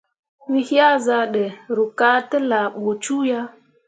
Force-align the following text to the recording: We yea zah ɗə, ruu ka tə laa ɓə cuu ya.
We 0.49 0.59
yea 0.69 0.87
zah 1.05 1.25
ɗə, 1.33 1.43
ruu 1.75 1.89
ka 1.99 2.09
tə 2.29 2.37
laa 2.49 2.67
ɓə 2.83 2.91
cuu 3.03 3.23
ya. 3.29 3.39